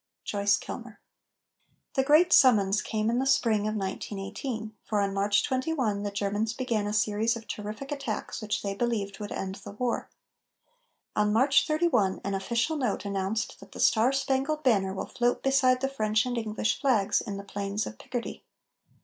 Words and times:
JOYCE 0.25 0.57
KILMER. 0.57 0.99
The 1.93 2.01
great 2.03 2.33
summons 2.33 2.81
came 2.81 3.11
in 3.11 3.19
the 3.19 3.27
spring 3.27 3.67
of 3.67 3.75
1918, 3.75 4.73
for 4.83 4.99
on 4.99 5.13
March 5.13 5.43
21 5.43 6.01
the 6.01 6.09
Germans 6.09 6.53
began 6.53 6.87
a 6.87 6.91
series 6.91 7.35
of 7.37 7.47
terrific 7.47 7.91
attacks 7.91 8.41
which 8.41 8.63
they 8.63 8.73
believed 8.73 9.19
would 9.19 9.31
end 9.31 9.61
the 9.63 9.73
war. 9.73 10.09
On 11.15 11.31
March 11.31 11.67
31 11.67 12.19
an 12.23 12.33
official 12.33 12.77
note 12.77 13.05
announced 13.05 13.59
that 13.59 13.73
"the 13.73 13.79
Star 13.79 14.11
Spangled 14.11 14.63
Banner 14.63 14.91
will 14.95 15.05
float 15.05 15.43
beside 15.43 15.81
the 15.81 15.87
French 15.87 16.25
and 16.25 16.35
English 16.35 16.81
flags 16.81 17.21
in 17.21 17.37
the 17.37 17.43
plains 17.43 17.85
of 17.85 17.99
Picardy." 17.99 18.43